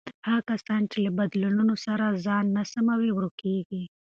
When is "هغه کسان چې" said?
0.27-0.97